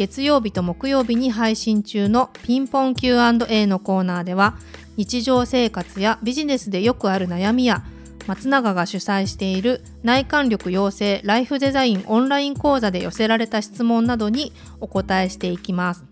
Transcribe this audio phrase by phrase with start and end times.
[0.00, 4.56] 月曜日と木曜日に配信中のピンポン Q&A のコーナーでは
[4.96, 7.84] 日常生活やビジネスでよくある悩みや
[8.26, 16.06] 松永が主催している内観力養成ライフデザインオンライン講座で寄せられた質問などにお答えしていきます。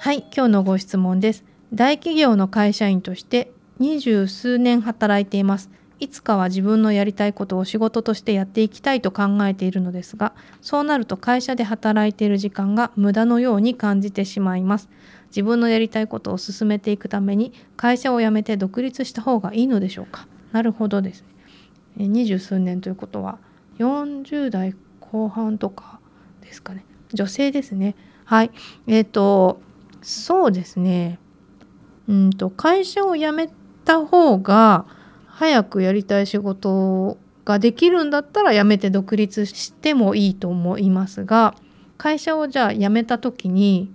[0.00, 1.44] はい今日のご質問です。
[1.72, 5.70] 大企業の会社員として二十数年働いています。
[5.98, 14.88] いつかは自分のやりたいことを仕事としてやっていきたいと考えているのですがそうなると会社で働いている時間が無駄のように感じてしまいます。
[15.28, 20.28] 自分のやりたいことを進めていくために会社を辞めて独立した方がいいのでしょうか？
[20.52, 21.24] なるほどです。
[21.96, 23.38] ね二十数年ということは
[23.78, 26.00] 40代後半とか
[26.42, 26.84] ですかね。
[27.12, 27.96] 女性ですね。
[28.24, 28.50] はい。
[28.86, 29.60] えっ、ー、と
[30.02, 31.18] そうですね。
[32.08, 33.50] うんと会社を辞め
[33.84, 34.86] た方が
[35.38, 41.54] 早くやりたい仕事ができるんだったら辞めて独立してもいいと思いますが
[41.98, 43.92] 会社をじゃあ辞めた時に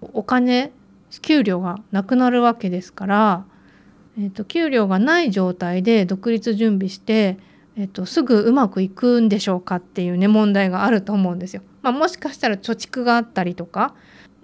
[0.00, 0.72] お金
[1.20, 3.44] 給料がなくなるわけですから、
[4.18, 7.36] えーと、給料がない状態で独立準備して、
[7.76, 11.62] えーと、すぐうまくいくんでしょうかっていうね問題があると思うんですよ。
[11.82, 13.94] まあ、もしかしたら貯蓄があったりとか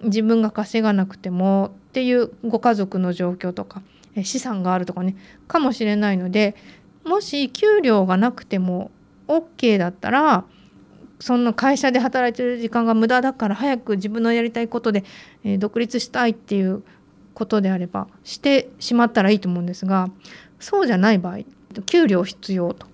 [0.02, 3.80] 自分が稼がなくてもっていうご家族の状況とか
[4.24, 5.16] 資産があるとかね
[5.48, 6.54] かもしれないので
[7.04, 8.90] もし給料がなくても
[9.28, 10.44] OK だったら
[11.20, 15.04] そんな会社で働いてる時間が無駄だから早く自分のやりたいことで、
[15.44, 16.82] え、独立したいっていう
[17.32, 20.08] ことであればしてしまったらいいと思うんですが
[20.58, 21.38] そうじゃない場合
[21.84, 22.86] 給料必要と。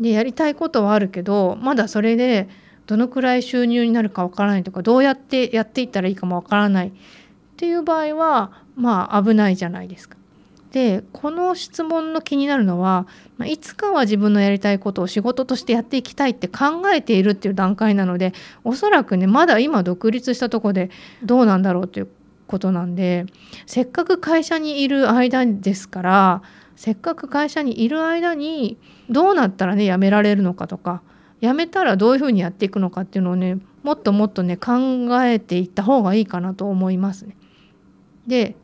[0.00, 2.48] でやりたいことはあるけどまだそれで
[2.86, 6.92] どのくらい収入になるかわからないとかどうやってやっていったらいいかもわからないっ
[7.56, 10.16] ていう場合はまあ危ないじゃないですか。
[10.72, 13.06] でこの質問の気になるのは、
[13.36, 18.32] まいつかは自分のやりたいことを仕事としてやっていきたいって考えているっていう段階なので
[18.64, 20.90] おそらくねまだ今独立したとこで
[21.22, 22.08] どうなんだろうという
[22.46, 23.26] ことなんで
[23.66, 26.42] せっかく会社にいる間ですから
[26.74, 28.78] せっかく会社にいる間に
[29.10, 31.02] どうなったらね辞められるのかとか
[31.42, 34.72] 辞めたらどういうふうにやっていくのかっていうのをねもっともっとね考
[35.22, 37.36] えていった方がいいかなと思いますね。
[38.26, 38.56] で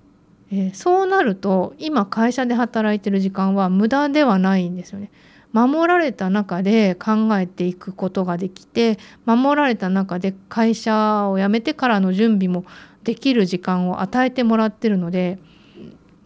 [0.51, 5.11] えー、そうなると今会社で働いてる時間は無駄ではないんですよね。
[5.53, 12.67] 守られた中で考えていくことができて守られた中で会社を辞めてからの準備も
[13.03, 15.39] できる時間を与えてもらってるので、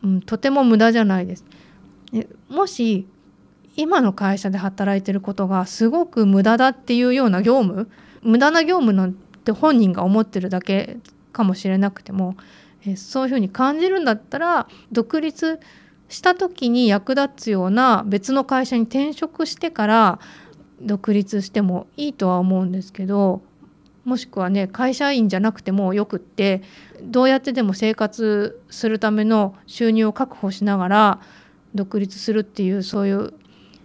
[0.02, 1.44] うん、とても無駄じゃないです。
[2.48, 3.06] もし
[3.76, 7.88] 今の会社で働いてることがすごく無駄だっていうような業務
[8.22, 10.98] 無駄な業務なんて本人が思ってるだけ
[11.32, 12.36] かもしれなくても
[12.86, 15.60] えそういうふうに感じるんだったら独立
[16.08, 20.18] した時に役立つような別の会社に転職してから
[20.80, 23.42] 独立してもいいとは思うんですけど
[24.04, 26.62] もしくはね会社員じゃなくてもよくって
[27.02, 31.20] どうやってでも生活するための収入を確保しながら
[31.74, 33.32] 独立するっていうそういう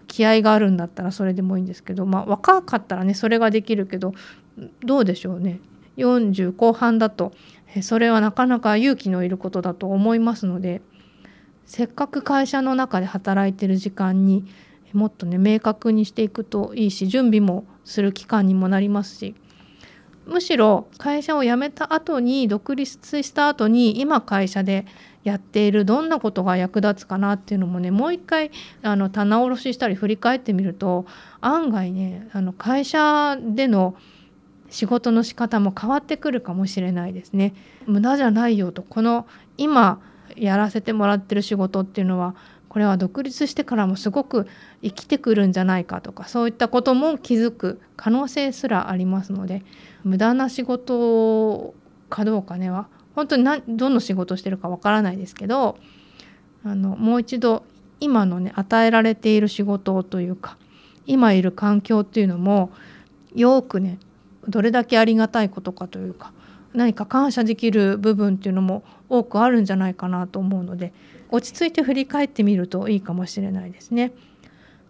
[0.07, 4.13] 気合があるんだったらそれでもいいんですけどまあ若かったらねそれができるけど
[4.83, 5.59] どうでしょうね。
[5.97, 7.33] 40後半だと
[7.81, 10.81] それはなかなか勇気のいることだと思いますので
[11.65, 14.45] せっかく会社の中で働いてる時間に
[14.93, 19.35] もっとね明確にしていくといいし準備もする期間にもなりますし
[20.25, 24.85] むしろ会社を辞めた後に独立した後に今会社で
[25.23, 28.51] やっているどんなことが役立つかなっていうのもねもう一回
[28.81, 31.05] あの棚卸ししたり振り返ってみると
[31.41, 33.95] 案外ねあの会社での
[34.69, 37.53] 仕事の仕方も変わってくるかもしれないですね。
[37.85, 40.01] 無駄じゃないよとこの今
[40.35, 42.35] やらせてもらってる仕事っていうのは
[42.69, 44.47] これは独立してからもすごく
[44.83, 49.63] 生きてくるんじゃないかとかそういったことも気づく可能性すらありますので
[50.03, 51.73] 無駄な仕事
[52.09, 55.77] かどうかねは本当に何どの仕事してるかわからないですけど
[56.63, 57.63] あのもう一度
[57.99, 60.57] 今のね与えられている仕事というか
[61.05, 62.69] 今いる環境っていうのも
[63.33, 63.97] よくね
[64.47, 66.31] どれだけありがたいことかというか
[66.73, 70.93] 何か感謝できる部分っていうのも多くあるんじゃないかなと思うので
[71.29, 74.13] 落ち着いて振り返ってみるといいかもしれないですね。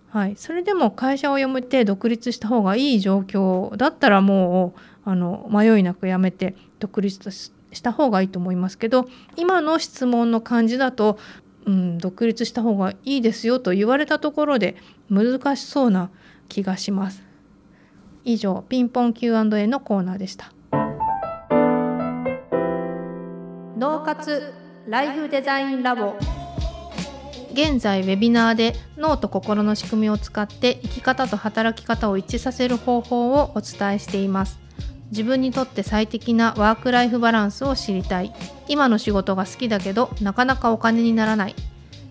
[0.10, 4.74] はい、それでも会社を辞めて独立した方がいい状況だったらも
[5.06, 7.52] うあの迷いなく辞めて独立し
[7.82, 11.20] た方がいいと思いますけど今の質問の感じだと、
[11.66, 14.78] うん、独立した方がいいですよと言われたところで
[15.10, 16.10] 難しそうな
[16.48, 17.27] 気がします。
[18.28, 20.52] 以上ピンポン Q&A のコーナーでした。
[23.78, 24.54] 脳活
[24.86, 26.14] ライフデザインラボ。
[27.54, 34.60] 現在ウェビナーで脳と心の仕組みを使って生き方と働き方を一致させる方法をお伝えしています。
[35.10, 38.34] 自分にとって最適なワークライフバランスを知りたい。
[38.68, 41.56] 今の仕事が好きだけどなかなかお金にならない。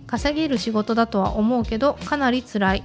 [0.07, 2.85] 稼げる仕事だとは思うけどかなり辛い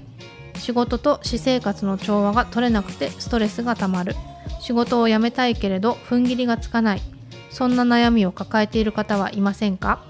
[0.56, 4.16] 仕事と私生活の調和が取れなくてストレスがたまる。
[4.60, 7.02] 仕事を辞めたいけれど踏ん切りがつかない。
[7.50, 10.04] そんな悩みを抱えている方はいませんか？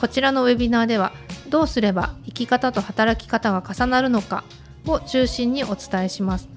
[0.00, 1.12] こちらのウェビナーでは
[1.48, 4.44] どうすれば生き方と働き方が重なるのか？
[4.86, 6.48] を中心にお伝えします。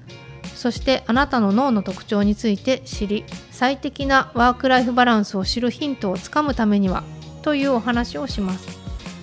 [0.56, 7.04] そしてあなたの脳の特徴について知り最適なワークライフバランスを知るヒントをつかむためには
[7.44, 8.68] というお話をします。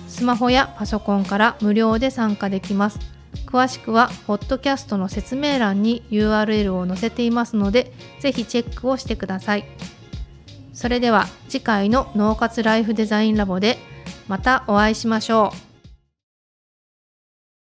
[0.07, 2.99] スマホやパソコンから無料で参加できます。
[3.45, 9.65] 詳しくはポッドキャストの説明欄に URL を載せていますのでぜひチェックをしてください。
[10.73, 13.77] それでは次回の脳活ライフデザインラボで
[14.27, 15.64] またお会いしましょう。